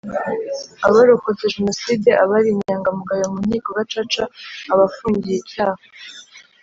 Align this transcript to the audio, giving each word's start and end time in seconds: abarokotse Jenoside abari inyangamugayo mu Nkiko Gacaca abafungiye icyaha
abarokotse 0.87 1.43
Jenoside 1.55 2.09
abari 2.23 2.47
inyangamugayo 2.51 3.25
mu 3.33 3.39
Nkiko 3.47 3.69
Gacaca 3.77 4.23
abafungiye 4.73 5.35
icyaha 5.41 5.83